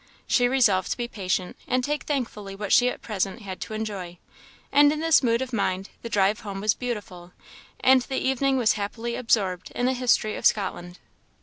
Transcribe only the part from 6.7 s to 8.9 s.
beautiful; and the evening was